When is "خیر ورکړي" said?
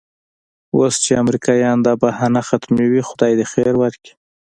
3.51-4.11